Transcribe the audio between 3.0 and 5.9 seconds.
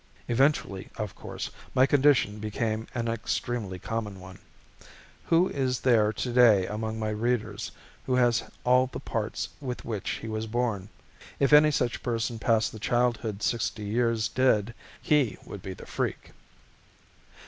extremely common one. Who is